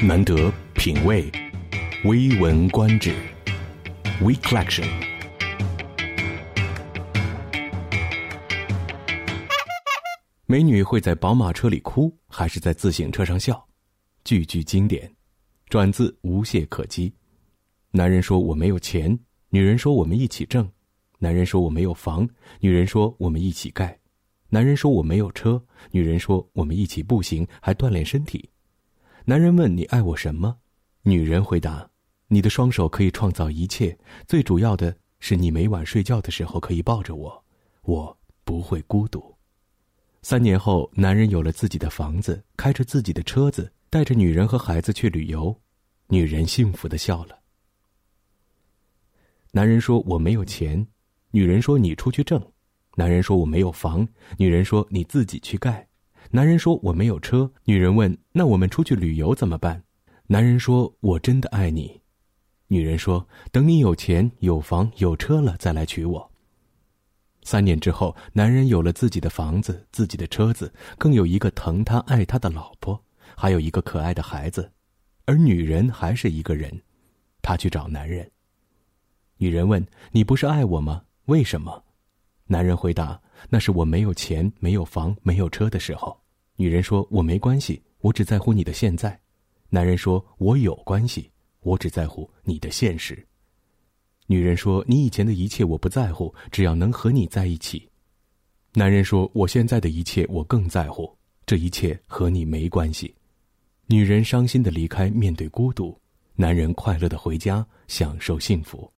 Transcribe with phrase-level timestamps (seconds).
[0.00, 1.28] 难得品味，
[2.04, 3.12] 微闻观止
[4.20, 4.86] ，We Collection。
[10.46, 13.66] 美女会在宝马车里哭，还是在自行车上笑？
[14.22, 15.12] 句句经典，
[15.68, 17.12] 转自无懈可击。
[17.90, 19.18] 男人说我没有钱，
[19.50, 20.62] 女人说我们一起挣；
[21.18, 22.28] 男人说我没有房，
[22.60, 23.88] 女人说我们一起盖；
[24.48, 25.60] 男人说我没有车，
[25.90, 28.48] 女人说我们一起步行，还锻炼身体。
[29.28, 30.56] 男人问你爱我什么？
[31.02, 31.86] 女人回答：
[32.28, 33.94] 你的双手可以创造一切，
[34.26, 37.44] 最主要的是你每晚睡觉的时候可以抱着我，
[37.82, 39.36] 我不会孤独。
[40.22, 45.54] 三年后，男人有了自己的房子，开着自己的车子，带着女人和孩子去旅游，
[46.06, 47.38] 女人幸福的笑了。
[49.50, 50.88] 男人说我没有钱，
[51.32, 52.38] 女人说你出去挣；
[52.94, 54.08] 男人说我没有房，
[54.38, 55.86] 女人说你自己去盖。
[56.30, 59.82] 男人说：“我没有车。”女人问：“那我们出去旅游怎么办？”
[60.28, 62.00] 男人说：“我真的爱你。”
[62.68, 66.30] 女人说：“等你有钱、有房、有车了再来娶我。”
[67.42, 73.02] 三年之后，男人有了自己的房子、自己的车子，更有一个疼他、爱他的老婆，
[73.34, 74.70] 还有一个可爱的孩子，
[75.24, 76.78] 而女人还是一个人。
[77.40, 78.30] 她去找男人。
[79.38, 81.04] 女人问：“你不是爱我吗？
[81.24, 81.84] 为什么？”
[82.50, 86.18] 男人回答：“那是我没有钱、没有房、没有车的时候。”
[86.56, 89.20] 女人说：“我没关系，我只在乎你的现在。”
[89.68, 93.24] 男人说：“我有关系，我只在乎你的现实。”
[94.26, 97.86] 女人说：“你以前的一切我不在乎，只要能和你在一起。”
[98.72, 103.14] 男人说：“我现在的一切我更在乎，这一切和你没关系。”
[103.88, 105.98] 女人伤心的离开，面对孤独；
[106.34, 108.90] 男人快乐的回家，享受幸福。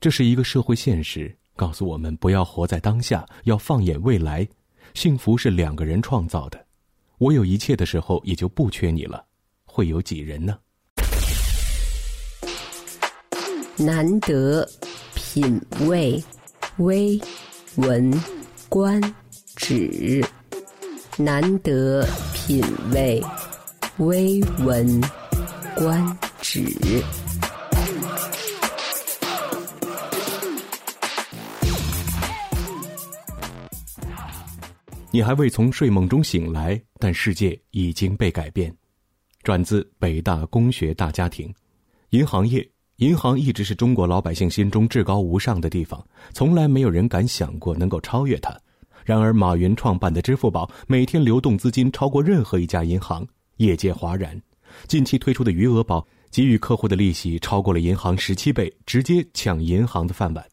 [0.00, 1.36] 这是一个社会现实。
[1.58, 4.46] 告诉我们不要活在当下，要放眼未来。
[4.94, 6.66] 幸福是两个人创造的。
[7.18, 9.24] 我有一切的时候，也就不缺你了。
[9.64, 10.56] 会有几人呢？
[13.76, 14.64] 难得
[15.16, 16.22] 品味，
[16.76, 17.20] 微
[17.74, 18.22] 闻
[18.68, 19.02] 观
[19.56, 20.24] 止。
[21.16, 23.20] 难得品味，
[23.96, 25.00] 微闻
[25.74, 26.62] 观止。
[35.18, 38.72] 你还未从睡梦中醒来，但世界已经被改变。
[39.42, 41.52] 转自北大工学大家庭。
[42.10, 42.64] 银行业，
[42.98, 48.56] 银行一直是中国老百姓心中至高无上的地方，从来没有人敢想过能够超越它。
[49.04, 54.40] 然而，马云创办的支付宝每天流动资金超过任何一家银行，业界哗然。
[54.86, 60.48] 近期推出的余额宝，给予客户的利息超过了银行十七倍，直接抢银行的饭碗。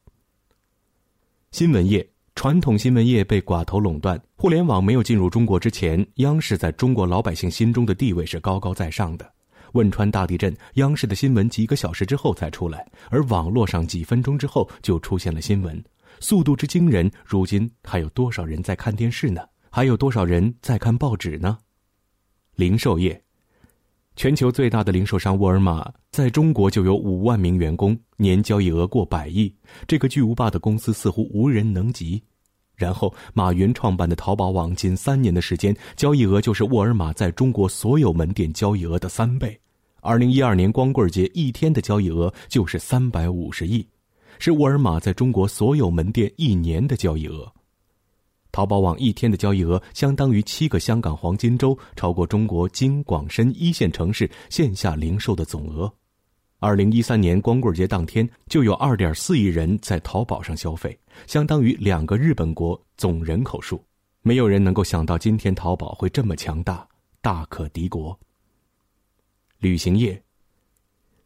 [1.52, 2.15] 新闻业。
[2.36, 9.34] 传统新闻业被寡头垄断，互联网没有进入中国之前，央视在中国老百姓心中的地位是高高在上的。
[9.72, 15.82] 汶川大地震，央视的新闻几个小时之后才出来，而网络上几分钟之后就出现了新闻，
[16.20, 17.10] 速度之惊人。
[17.26, 19.42] 如今还有多少人在看电视呢？
[19.72, 21.58] 还有多少人在看报纸呢？
[22.56, 23.20] 零售业。
[24.18, 29.54] 全球最大的零售商沃尔玛在中国就有五万名员工，年交易额过百亿。
[29.86, 32.24] 这个巨无霸的公司似乎无人能及。
[32.74, 39.60] 然后，马云创办的淘宝网，仅三年的时间，交易额就是沃尔玛在中国所有门店交易额的三倍。
[40.00, 43.86] 二零一二年光棍节一天的交易额就是三百五十亿，
[44.40, 47.52] 是沃尔玛在中国所有门店一年的交易额。
[48.54, 55.94] 淘宝网一天的交易额相当于七个香港黄金周，超过中国京广深一线城市线下零售的总额。
[56.60, 63.84] 二零一三年光棍节当天，就有二点四亿人在淘宝上消费，相当于两个日本国总人口数。
[64.22, 66.88] 没有人能够想到今天淘宝会这么强大，
[67.22, 68.18] 大可敌国。
[69.60, 70.20] 旅行业，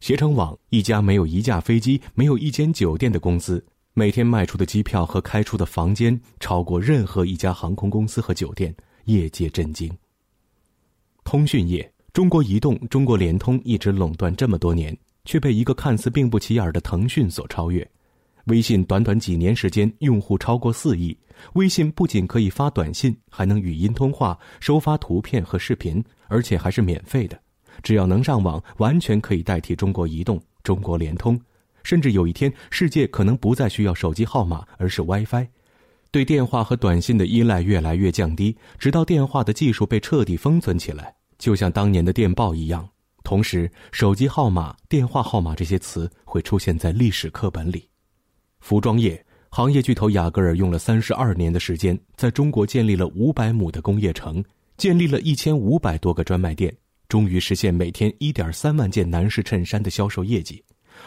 [0.00, 3.64] 携程网一家没有一架飞机、没有一间酒店的公司。
[3.92, 8.74] 每天卖出的机票和开出的房间超过任何一家航空公司和酒店，
[9.04, 9.90] 业界震惊。
[11.24, 14.96] 通讯业，中国移动、中国联通一直垄断这么多年，
[15.30, 17.88] 却被一个看似并不起眼的腾讯所超越。
[18.46, 21.16] 微信短短几年时间，用户超过四亿。
[21.52, 27.40] 微信不仅可以发短信，还能语音通话、收发图片和视频，而且还是免费的。
[27.80, 31.40] 只要能上网，完全可以代替中国移动、中国联通。
[31.84, 35.46] 甚至有一天，世界可能不再需要手机号码，而是 WiFi，
[36.10, 42.88] 对电话和短信的依赖越来越降低，直到电话的技术被彻底封存起来，就像当年的电报一样。
[43.30, 47.88] 同时，手机号码、电话号码这些词会出现在历史课本里。
[48.58, 54.42] 服装业行业巨头雅戈尔用了三十二年的时间，在中国建立了五百亩的工业城，
[54.76, 56.76] 建立了一千五百多个专卖店。
[57.08, 60.60] 终于实现每天一点三万件男士衬衫的销售业绩，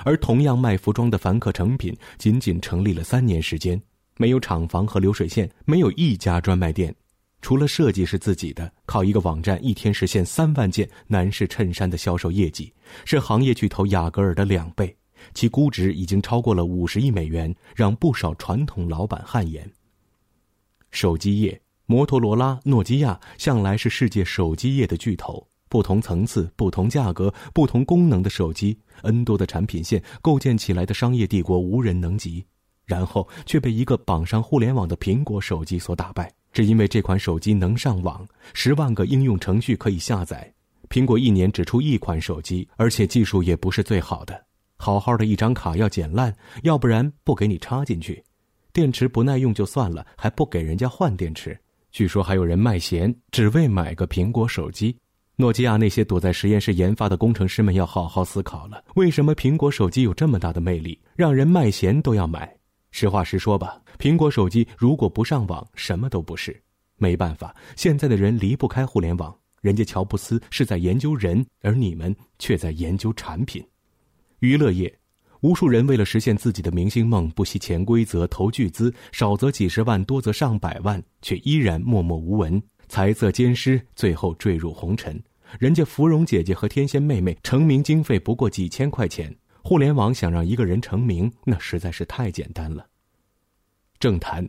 [0.06, 3.78] 而同样卖服装的凡客诚品仅仅成立了三年时间，
[4.16, 6.96] 没有厂房和流水线，没有一家专卖店，
[7.44, 12.74] 除了设计是自己的，靠一个网站一天实现三万件男士衬衫的销售业绩，
[13.04, 14.96] 是行业巨头雅戈尔的两倍，
[15.34, 19.70] 其估值已经超过了五十亿美元，让不少传统老板汗颜。
[20.90, 21.62] 手机业。
[21.86, 32.44] 摩托罗拉、诺基亚向来是世界手机业的巨头，不同层次、不同价格、不同功能的手机，N 多的产品线构建起来的商业帝国无人能及。
[32.86, 40.54] 然后却被一个绑上互联网的苹果手机所打败，只因为这款手机能上网，十万个应用程序可以下载。
[40.88, 44.46] 苹果一年只出一款手机，而且技术也不是最好的，
[44.78, 48.24] 好好的一张卡要剪烂，要不然不给你插进去，
[48.72, 51.60] 电池不耐用就算了，还不给人家换电池。
[51.92, 54.96] 据说还有人卖咸，只为买个苹果手机。
[55.36, 62.56] 诺基亚那些躲在实验室研发的工程师们要好好思考了：为什么苹果手机有这么大的魅力，让人卖咸都要买？
[62.94, 66.58] 实话实说吧，苹果手机如果不上网，什么都不是。
[66.96, 69.36] 没办法，现在的人离不开互联网。
[69.62, 73.66] 人家乔布斯是在研究人，而你们却在研究产品。
[74.40, 74.94] 娱乐业。
[75.42, 85.22] 无数人为了实现自己的明星梦，不惜潜规则投巨资，少则几十万，多则上百万，却依然默默无闻，财色兼施，最后坠入红尘。
[85.60, 92.86] 人家芙蓉姐姐和天仙妹妹成名经费不过几千块钱，互联网想让一个人成名，那实在是太简单了。
[93.98, 94.48] 政坛，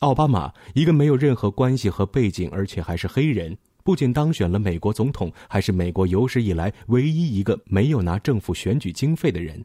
[0.00, 9.64] 奥巴马一个没有任何关系和背景，而且还是黑人，不仅当选了美国总统，还是美国有史以来唯一一个没有拿政府选举经费的人。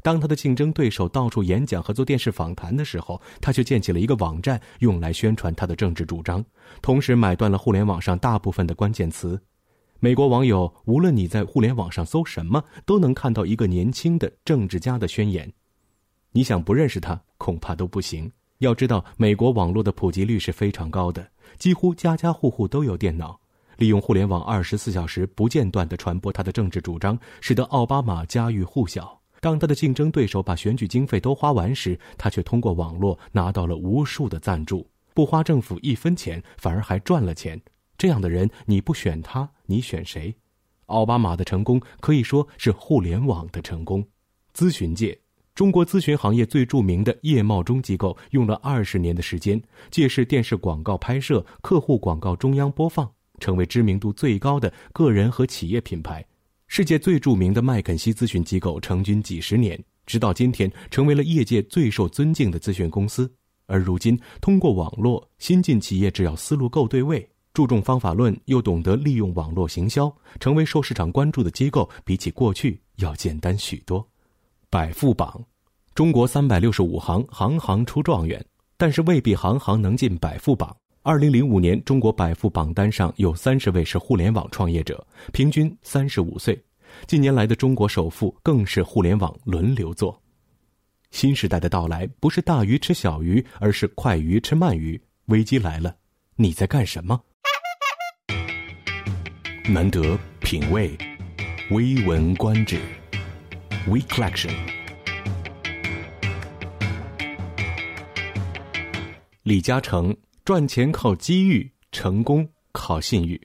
[0.00, 6.42] 当他的竞争对手到处演讲和做电视访谈的时候，他却建起了一个网站，用来宣传他的政治主张，
[6.80, 9.42] 同时买断了互联网上大部分的关键词。
[10.02, 15.52] 美国网友无论你在互联网上搜什么，都能看到一个年轻的政治家的宣言。
[16.32, 18.32] 你想不认识他，恐怕都不行。
[18.60, 23.38] 要知道，美国网络的普及率是非常高的，几乎家家户户都有电脑，
[23.76, 29.20] 利用互联网二十四小时不间断地传播他的政治主张，使得奥巴马家喻户晓。
[29.42, 37.60] 当他的竞争对手把选举经费都花完时，他却通过网络拿到了无数的赞助，不花政府一分钱，反而还赚了钱。
[38.00, 40.34] 这样的人，你不选他，你选谁？
[40.86, 44.02] 奥巴马的成功可以说是互联网的成功。
[44.56, 45.14] 咨询界，
[45.54, 53.06] 中国咨询行业最著名的叶茂中机构用了二十年的时间，借势电视广告拍摄、客户广告中央播放，
[53.38, 56.24] 成为知名度最高的个人和企业品牌。
[56.68, 63.30] 世界最著名的麦肯锡咨询机构成军几十年，直到今天成为了业界最受尊敬的咨询公司。
[63.66, 74.06] 而如今，通过网络，新进企业只要思路够对位，注重方法论，又懂得利用网络行销，成为受市场关注的机构，比起过去要简单许多。
[74.68, 75.44] 百富榜，
[75.94, 78.44] 中国三百六十五行，行行出状元，
[78.76, 80.74] 但是未必行行能进百富榜。
[81.02, 86.62] 二零零五年，中国百富榜单上有三十位是互联网创业者，平均三十五岁。
[87.06, 90.20] 近年来的中国首富更是互联网轮流做。
[91.10, 95.00] 新时代的到来，不是大鱼吃小鱼，而是快鱼吃慢鱼。
[95.26, 95.96] 危机来了，
[96.36, 97.20] 你在干什么？
[99.68, 100.96] 难得品味，
[101.70, 102.80] 微闻观止
[103.86, 104.52] ，We Collection。
[109.42, 110.16] 李嘉诚。
[110.42, 113.40] 赚钱靠机遇，成功靠信誉。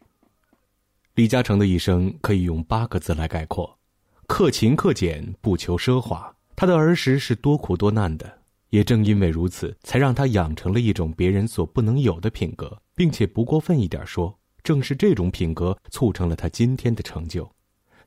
[1.13, 3.77] 李嘉诚的一生可以用八个字来概括：
[4.25, 6.33] 克勤克俭，不求奢华。
[6.55, 8.39] 他的儿时是多苦多难的，
[8.71, 17.49] 也正因为如此，才让他养成了一种别人所不能有的品格，并且不过分一点说，正是这种品格促成了他今天的成就。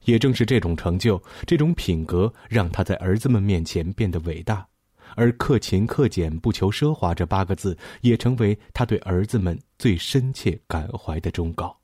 [0.04, 4.66] 也正是这种成就，这种品格，让他在儿子们面前变得伟大。
[5.14, 11.76] 而克勤克俭不求奢华这八个字，也成为他对儿子们最深切感怀的忠告。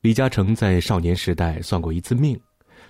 [0.00, 2.38] 李嘉诚在少年时代算过一次命，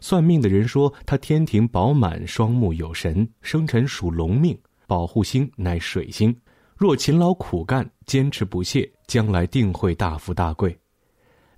[0.01, 6.35] 算命的人说他天庭饱满，双目有神，生辰属龙命，保护星乃水星。
[6.77, 10.77] 若勤劳苦干，坚持不懈，将来定会大富大贵。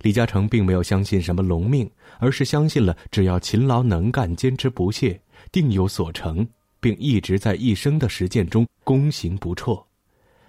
[0.05, 5.19] 李嘉诚并没有相信什么龙命，而是相信了只要勤劳能干，坚持不懈，
[5.51, 6.47] 定有所成。
[6.79, 9.83] 并一直在一生的实践中功行不辍。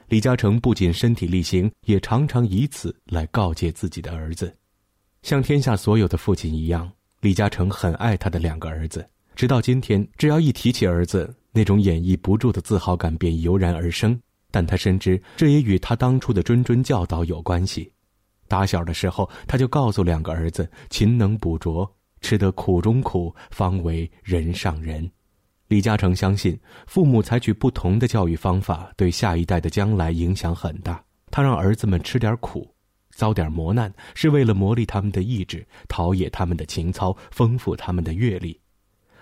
[0.08, 4.54] 李嘉诚不仅身体力行，也常常以此来告诫自己的儿子。
[5.22, 9.08] 像天下所有的父亲一样，李嘉诚很爱他的两个儿子。
[9.34, 14.20] 直到今天，只要一提起儿子，那种掩抑不住的自豪感便油然而生。
[14.50, 17.90] 但他深知，这也与他当初的谆谆教导有关系。
[18.48, 25.08] 打小的时候，他就告诉两个儿子：“勤能补拙，吃得苦中苦，方为人上人。”
[25.68, 31.02] 李嘉诚相信，父母采取不同的教育方法，对下一代的将来影响很大。
[31.30, 32.72] 他让儿子们吃点苦，
[33.10, 38.58] 遭点磨难，是为了磨砺他们的意志，陶冶他们的情操，丰富他们的阅历。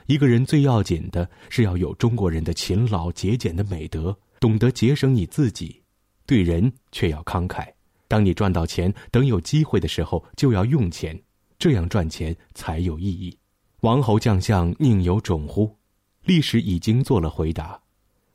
[0.07, 5.83] 一个人最要紧的是要有中国人的勤劳节俭的美德，懂得节省你自己，
[6.27, 7.67] 对人却要慷慨。
[8.09, 11.21] 当你赚到钱，等有机会的时候就要用钱，
[11.59, 13.37] 这样赚钱才有意义。
[13.81, 15.77] 王侯将相宁有种乎？
[16.25, 17.81] 历史已经做了回答。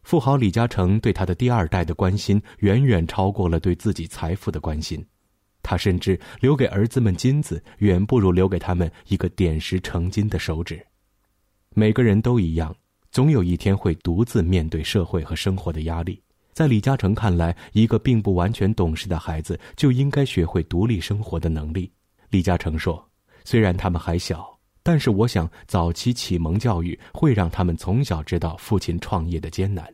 [0.04, 5.06] 富豪李嘉诚对他的第二代的关心远远超过了对自己财富的关心，
[5.62, 10.84] 他甚至留给儿子们金子，远不如留给他们一个点石成金的手指。
[11.76, 12.76] 每个人都一样，
[13.12, 16.22] 总有一天会独自面对社会和生活的压力。
[16.60, 21.90] 在李嘉诚看来，一个并不完全懂事的孩子就应该学会独立生活的能力。
[22.32, 23.02] 李嘉诚说
[23.46, 29.88] ：“虽然他们还小，但是我想早期启蒙教育会让他们从小知道父亲创业的艰难，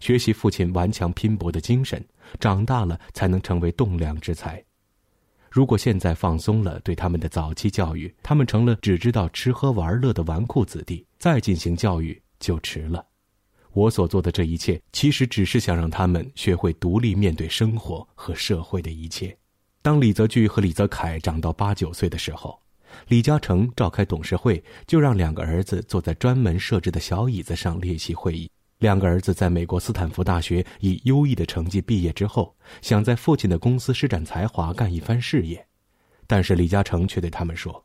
[0.00, 2.02] 学习父亲顽强拼搏的精神，
[2.38, 4.64] 长大了才能成为栋梁之才。”
[5.52, 13.04] 如果现在放松了对他们的早期教育，他们成了只知道吃喝玩乐的纨绔子弟，再进行教育就迟了。
[13.72, 19.36] 我所做的这一切，其实只是想让他们学会独立面对生活和社会的一切。
[19.82, 22.60] 当李泽钜和李泽楷长到八九岁的时候，
[23.08, 28.50] 李嘉诚召开董事会，就让两个儿子坐在专门设置的小椅子上列席会议。
[28.78, 35.64] 两个儿子在美国斯坦福大学以优异的成绩毕业之后，想在父亲的公司施展才华，干一番事业。
[36.26, 37.84] 但是李嘉诚却对他们说：“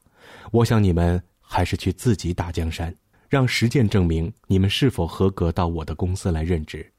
[0.51, 2.95] 我想你们还是去自己打江山，
[3.35, 6.89] 让实践证明你们是否合格到我的公司来任职。”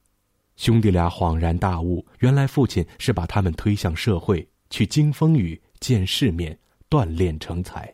[0.56, 6.58] 兄弟俩恍然大悟，原来父亲是把他们推向社会，去经风雨、见世面、
[6.90, 7.90] 锻炼成才。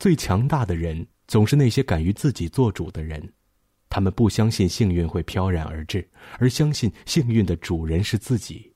[0.00, 3.32] 最强大的人，总是那些敢于自己做主的人。
[3.88, 6.04] 他们不相信幸运会飘然而至，
[6.40, 8.72] 而相信幸运的主人是自己。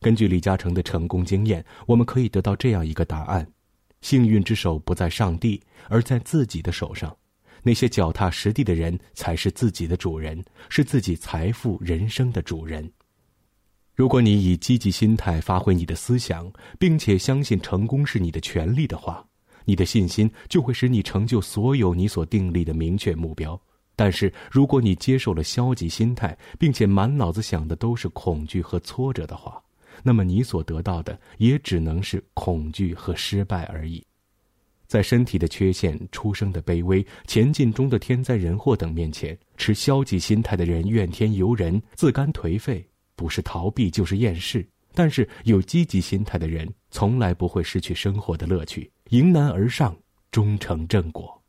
[0.00, 3.46] 根据李嘉诚的成功经验，我们可以得到这样一个答案：
[4.00, 7.16] 幸运之手不在上帝，而在自己的手上。
[7.64, 12.88] 那些脚踏实地的人才是自己的主人，是自己财富人生的主人。
[13.94, 19.26] 如果你以积极心态发挥你的思想，并且相信成功是你的权利的话，
[19.64, 23.58] 你的信心就会使你成就所有你所订立的明确目标。
[23.96, 29.62] 但是，如果你接受了消极心态，并且满脑子想的都是恐惧和挫折的话，
[30.02, 34.04] 那么你所得到的也只能是恐惧和失败而已。
[34.94, 44.60] 在身体的缺陷、出生的卑微、前进中的天灾人祸等面前，持消极心态的人怨天尤人、自甘颓废，不是逃避就是厌世；
[44.94, 49.96] 但是有积极心态的人，从来不会失去生活的乐趣，迎难而上，
[50.30, 51.42] 终成正果。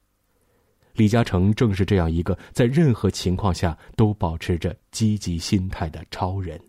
[0.96, 6.60] 李嘉诚正是这样一个在任何情况下都保持着积极心态的超人。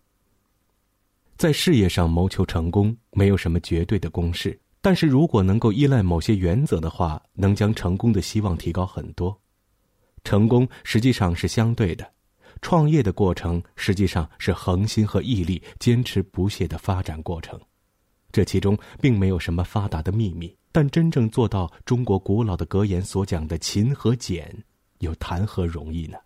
[1.38, 9.36] 在事业上谋求成功，没有什么绝对的公式，但是如果能够依赖某些原则的话，能将成功的希望提高很多。
[10.22, 12.08] 成功实际上是相对的，
[12.62, 17.60] 创业的过程实际上是恒心和毅力、坚持不懈的发展过程，
[18.30, 20.56] 这其中并没有什么发达的秘密。
[20.70, 24.56] 但真正做到中国古老的格言所讲的勤和俭，
[25.00, 26.16] 又谈何容易呢？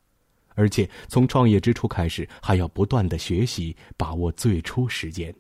[0.54, 5.34] 而且从创业之初开始，还要不断的学习，把握最初时间。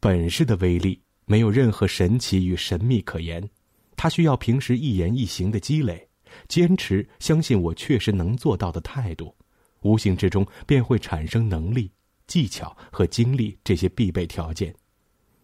[0.00, 3.46] 本事的威力没有任何神奇与神秘可言，
[3.96, 6.08] 它需要平时一言一行的积累，
[6.48, 9.34] 坚持相信我确实能做到的态度，
[9.82, 11.90] 无形之中便会产生能力、
[12.28, 14.72] 技巧和精力这些必备条件。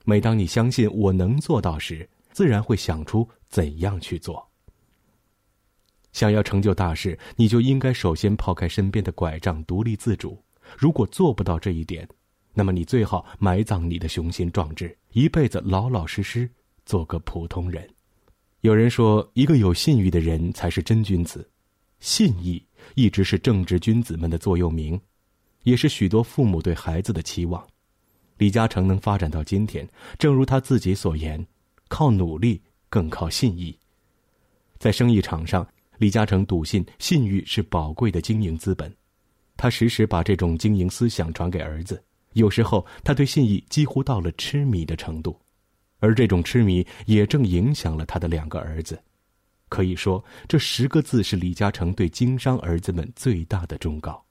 [0.05, 4.49] 每当你相信我能做到时，自然会想出怎样去做。
[6.13, 10.41] 想要成就大事，你就应该首先抛开身边的拐杖，独立自主。
[10.79, 12.09] 如果做不到这一点，
[12.55, 16.49] 那么你最好埋葬你的雄心壮志，一辈子老老实实
[16.85, 17.89] 做个普通人。
[18.61, 21.49] 有人说，一个有信誉的人才是真君子。
[22.01, 22.63] 信义
[22.95, 25.01] 一直是正直君子们的座右铭，
[25.63, 27.65] 也是许多父母对孩子的期望。
[28.39, 31.45] 李嘉诚能发展到今天，正如他自己所言，
[31.89, 33.77] 靠努力更靠信义。
[34.79, 35.67] 在生意场上，
[35.99, 38.93] 李嘉诚笃信信誉是宝贵的经营资本，
[39.57, 42.03] 他时时把这种经营思想传给儿子。
[42.35, 45.39] 有时候，他对信义几乎到了痴迷的程度，
[45.99, 49.01] 而这种痴迷也正影响了他的两个儿子。
[49.69, 54.23] 可以说，这十个字是李嘉诚对经商儿子们最大的忠告。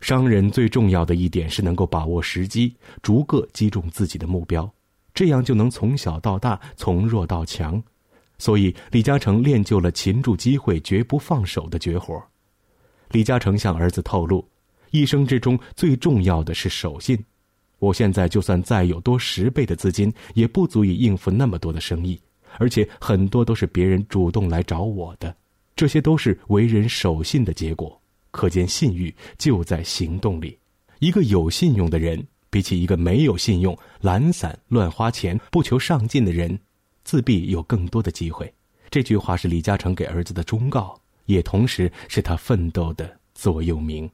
[0.00, 4.70] 商人最重要的一点是能够把握时机，逐个击中自己的目标，
[5.12, 7.82] 这样就能从小到大，从弱到强。
[8.38, 12.22] 所以，李嘉诚练就了擒住机会、绝不放手的绝活。
[13.10, 14.48] 李嘉诚向儿子透露，
[14.90, 17.18] 一生之中最重要的是守信。
[17.78, 22.20] 我现在就算再有多十倍的资金，也不足以应付那么多的生意，
[22.58, 25.34] 而且很多都是别人主动来找我的，
[25.76, 28.00] 这些都是为人守信的结果。
[28.30, 30.58] 可见信誉就在行动里。
[30.98, 36.58] 一个有信用的人，比起一个没有信用、懒散、乱花钱、不求上进的人，
[37.04, 38.52] 自闭有更多的机会。
[38.90, 44.08] 这句话是李嘉诚给儿子的忠告，也同时是他奋斗的座右铭。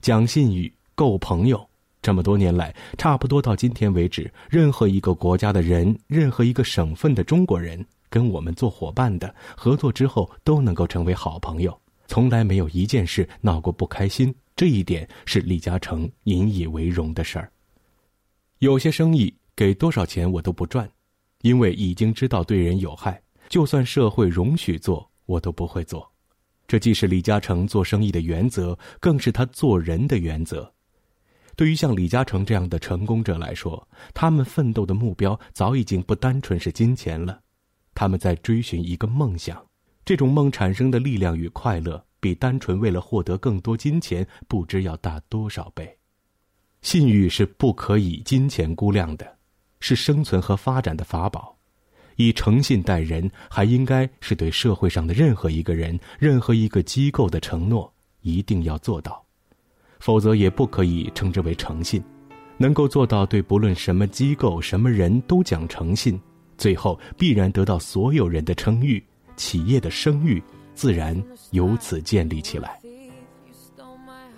[0.00, 1.68] 讲信誉，够朋友。
[2.00, 14.32] 这么多年来，差不多到今天为止，任何一个国家的人，任何一个省份的中国人，跟我们做伙伴的，合作之后都能够成为好朋友，从来没有一件事闹过不开心。
[14.54, 17.50] 这一点是李嘉诚引以为荣的事儿。
[18.58, 20.88] 有些生意给多少钱我都不赚，
[21.42, 26.08] 因为已经知道对人有害，就算社会容许做，我都不会做。
[26.68, 30.70] 这既是李嘉诚做生意的原则，更是他做人的原则。
[31.56, 37.40] 对于像李嘉诚这样的成功者来说，他们奋斗的目标早已经不单纯是金钱了，
[37.94, 39.60] 他们在追寻一个梦想，
[40.04, 45.98] 这种梦产生的力量与快乐，比单纯为了获得更多金钱不知要大多少倍。
[46.82, 49.38] 信誉是不可以金钱估量的，
[49.80, 51.57] 是生存和发展的法宝。
[52.18, 57.90] 以诚信待人，还应该是对社会上的任何一个人、任何一个机构的承诺，
[58.22, 59.24] 一定要做到。
[60.00, 62.02] 否则也不可以称之为诚信。
[62.56, 66.20] 能够做到对不论什么机构、什么人都讲诚信，
[66.56, 69.00] 最后必然得到所有人的称誉，
[69.36, 70.42] 企业的声誉
[70.74, 71.20] 自然
[71.52, 72.80] 由此建立起来。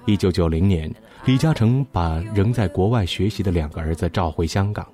[0.04, 0.94] 一九九零年，
[1.24, 4.86] 李嘉诚把仍在国外学习的两个儿子召回香港，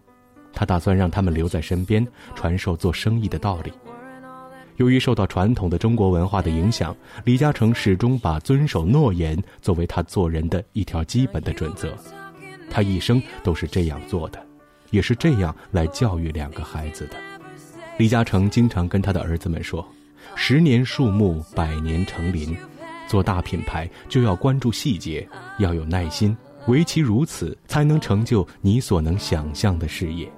[0.56, 3.70] 他打算让他们留在身边，传授做生意的道理。
[4.76, 11.96] 由于受到传统的中国文化的影响，李嘉诚始终把遵守诺言作为他做人的一条基本的准则。
[12.70, 14.44] 他一生都是这样做的，
[14.90, 17.16] 也是这样来教育两个孩子的。
[17.98, 19.86] 李嘉诚经常跟他的儿子们说
[20.36, 22.56] ：“十年树木，百年成林。
[23.06, 25.26] 做大品牌就要关注细节，
[25.58, 30.28] 要有耐心，唯其如此，才能成就你所能想象的事业。